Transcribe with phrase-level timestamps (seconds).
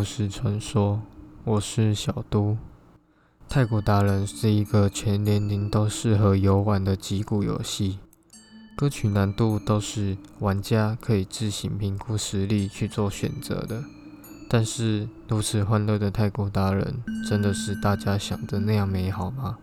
[0.00, 1.02] 都市传说，
[1.44, 2.56] 我是小都。
[3.50, 7.98] 太古达人是一个全年龄都适合游玩的击鼓游戏，
[8.74, 13.84] 歌曲难度都是玩家可以自行评估实力去做选择的。
[14.48, 19.58] 但是如此欢乐的太古达人，真的是大家想的那样美好吗？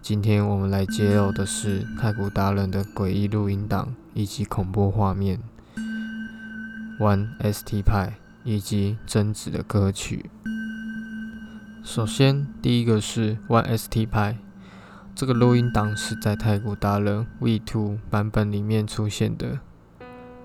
[0.00, 5.38] 今天我们来揭露的是太古达人的诡异录音档以及恐怖画面。
[6.98, 8.14] 玩 ST 派。
[8.44, 10.30] 以及贞子的歌曲。
[11.84, 14.38] 首先，第一个是 One ST 派，
[15.14, 19.58] 这个录音档是在太古达人 V2 版本里面出现的。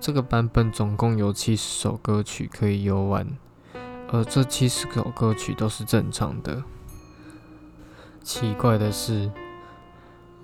[0.00, 3.26] 这个版本总共有七十首歌曲可以游玩，
[4.10, 6.62] 而这七十首歌曲都是正常的。
[8.22, 9.30] 奇怪的是，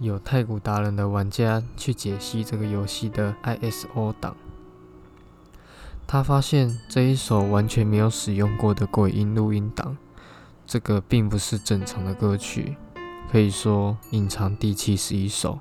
[0.01, 4.37] 有太古达人的玩家去解析这个游戏的 ISO 档。
[6.07, 9.97] 他发现这一首完全没有使用过的鬼音录音档，
[10.65, 12.77] 这个并不是正常的歌曲，
[13.33, 15.59] 可以说隐藏第七十一首。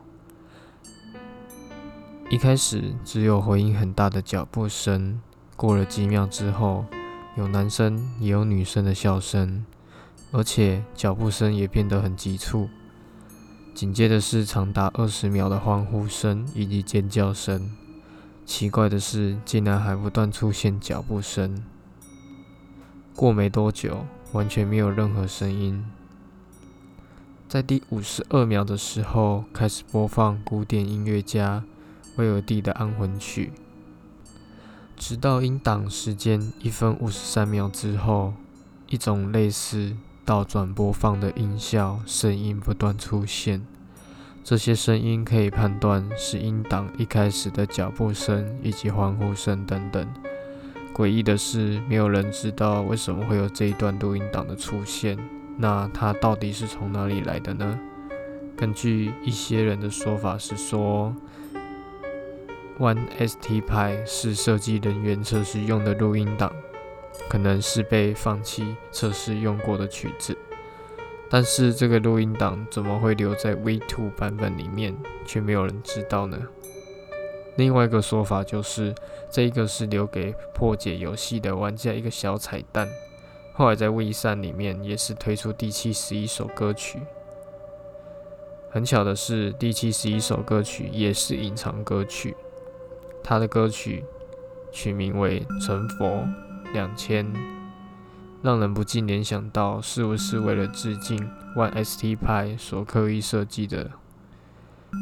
[2.30, 5.20] 一开始只有回音很大的脚步声，
[5.56, 6.86] 过了几秒之后，
[7.36, 9.66] 有男生也有女生的笑声，
[10.32, 12.70] 而且脚步声也变得很急促。
[13.74, 17.72] 紧接着是长达二十秒的欢呼声以及尖叫声。
[18.46, 21.64] 奇怪的是，竟然还不断出现脚步声。
[23.16, 25.86] 过没多久，完全没有任何声音。
[27.48, 31.64] 在第五十二秒的时候，开始播放古典音乐家
[32.18, 33.52] 威尔第的《安魂曲》，
[34.98, 38.34] 直到音档时间一分五十三秒之后，
[38.90, 43.66] 一种类似倒转播放的音效声音不断出现。
[44.44, 50.06] 这些声音可以判断是音档一开始的脚步声以及欢呼声等等。
[50.94, 55.18] 诡异的是，没有人知道为什么会有这一段录音档的出现。
[55.58, 57.80] 那它到底是从哪里来的呢？
[58.58, 61.16] 根据一些人的说法是说
[62.78, 66.52] ，One ST 派是设计人员测试用的录音档，
[67.30, 70.38] 可能是被放弃测试用过的曲子。
[71.34, 74.96] 但是这个录音档怎么会留在 V2 版本里面，
[75.26, 76.38] 却没有人知道呢？
[77.56, 78.94] 另外一个说法就是，
[79.32, 82.88] 这一个是留给破解游戏的玩家一个小彩蛋。
[83.52, 87.00] 后来在 V3 里面也是推出第七十一首歌曲。
[88.70, 92.38] 很巧的是，第七十一首歌曲也是隐藏歌曲，
[93.24, 94.06] 它的歌曲
[94.72, 96.28] 取名为《成佛
[96.76, 97.26] 两千》。
[98.44, 101.18] 让人不禁联想到，是不是为了致敬
[101.56, 103.90] One ST 派所刻意设计的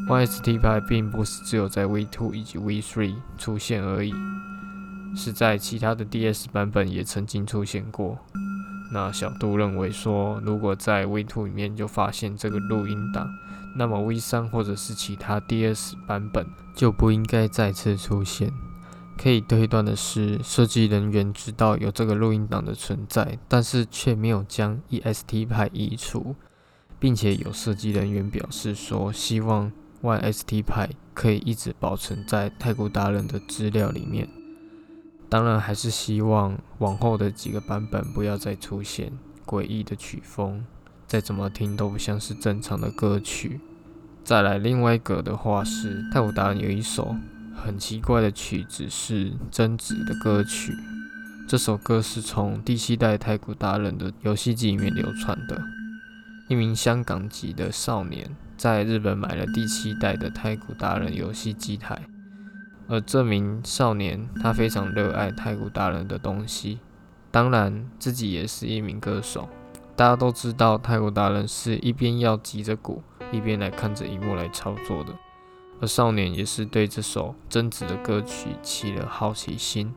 [0.07, 4.13] ？One ST 派并不是只有在 V2 以及 V3 出现而已，
[5.15, 8.19] 是在其他的 DS 版本也曾经出现过。
[8.93, 13.27] 那小杜认为说，如果在 V2 里面就发现这个录音档，
[13.75, 18.53] 那么 V3 或者是其他 DS 版本就不应该再次出现。
[19.21, 26.35] 可以推断的是，设计人员知道有这个录音档的存在，但是却没有将 EST 派移除，
[26.97, 29.71] 并且有设计人员表示说，希望
[30.01, 34.27] YST 派可以一直保存在太古达人的资料里面。
[35.29, 39.13] 当然，还是希望往后的几个版本不要再出现
[39.45, 40.65] 诡异的曲风，
[41.05, 43.61] 再怎么听都不像是正常的歌曲。
[44.23, 47.15] 再来，另外一个的话是太古达人有一首。
[47.63, 50.75] 很奇怪的曲子是贞子的歌曲。
[51.47, 55.61] 这首歌是从第七代太古达人的游戏机里面流传的。
[56.47, 62.01] 一名香港籍的少年在日本买了第七代的太古达人游戏机台，
[62.87, 66.79] 而这名少年他非常热爱太古达人的东西，
[67.29, 69.47] 当然自己也是一名歌手。
[69.95, 75.13] 大家都知道太古达人是一边要击着鼓，一边来看着荧幕来操作的。
[75.81, 79.91] 而少年也是对这首贞子的歌曲起了好奇心，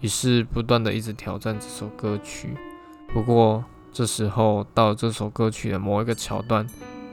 [0.00, 2.56] 于是不断的一直挑战这首歌曲。
[3.12, 6.64] 不过这时候到这首歌曲的某一个桥段，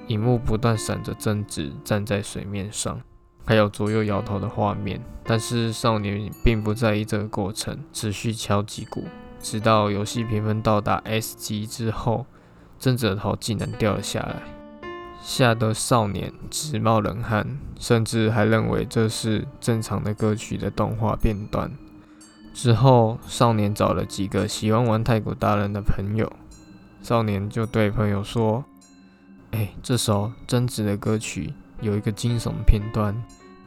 [0.05, 3.01] 荧幕不断闪着贞子站在水面上，
[3.43, 5.01] 还有左右摇头的画面。
[5.23, 9.05] 但是少年并不在意这个过程，持续敲击鼓，
[9.39, 12.25] 直到游戏评分到达 S 级之后，
[12.77, 14.60] 贞子的头竟然掉了下来。
[15.21, 21.71] 吓得少年直冒冷汗，甚至还认为这是正常的歌曲的动画片段。
[22.53, 26.31] 之后，少年找了几个喜欢玩太古达人的朋友，
[27.01, 28.65] 少年就对朋友说
[29.51, 33.15] ：“哎，这首贞子的歌曲有一个惊悚片段，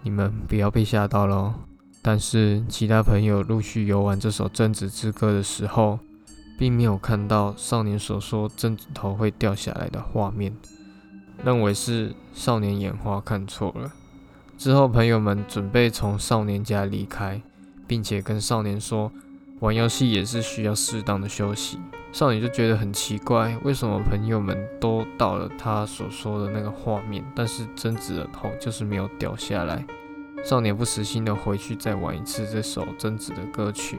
[0.03, 1.55] 你们不要被吓到喽。”
[2.03, 5.99] 但是其他朋友陆续游玩这首贞子之歌的时候，
[6.59, 10.55] 并没有看到少年所说贞子头会掉下来的画面，
[11.44, 13.93] 认为是少年眼花看错了。
[14.56, 17.43] 之后，朋友们准备从少年家离开，
[17.87, 19.12] 并且跟少年说，
[19.61, 21.79] 玩游戏也是需要适当的休息。
[22.12, 29.85] 少年就觉得很奇怪，为什么朋友们都到了他所说的那个画面，但是贞子的头就是没有掉下来。
[30.44, 33.99] 少年不死心的回去再玩一次这首贞子的歌曲。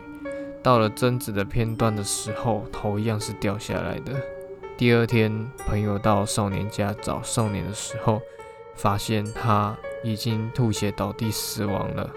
[0.63, 4.13] 到了贞子的片段的时候，头一样是掉下来的。
[4.77, 8.22] 第二天，朋友到少年家找少年的时候，
[8.75, 12.10] 发现他已经吐血倒地死亡了。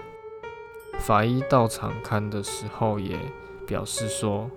[0.99, 3.17] 法医到场看的时候也
[3.65, 4.49] 表示说。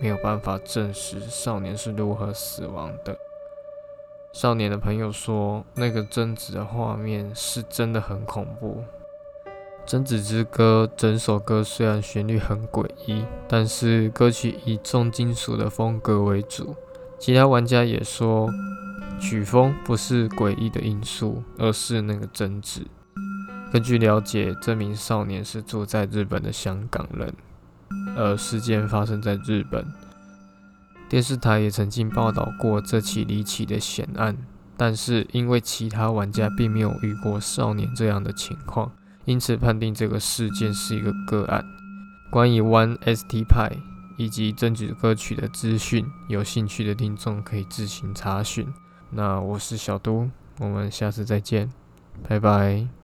[0.00, 3.18] 没有办法证实少年是如何死亡的。
[4.32, 8.84] 少年的朋友说，那个贞子的画面是真的很恐怖。
[9.84, 16.76] 《贞子之歌》整首歌虽然旋律很诡异，但是歌曲以重金属的风格为主。
[17.18, 18.48] 其他玩家也说，
[19.18, 22.86] 曲风不是诡异的因素，而是那个贞子。
[23.72, 27.34] 根据了解，这名少年是住在日本的香港人。
[28.16, 29.84] 而事件发生在日本，
[31.08, 34.36] 电视台也曾经报道过这起离奇的险案，
[34.76, 38.92] 但是因为其他玩家并没有遇过少年这样的情况，
[39.24, 41.64] 因此判定这个事件是一个个案。
[42.30, 43.70] 关于 One ST 派
[44.18, 48.70] 以及争取歌曲的资讯，有兴趣的听众可以自行查询。
[49.10, 50.28] 那我是小都，
[50.58, 51.72] 我们下次再见，
[52.28, 52.97] 拜拜。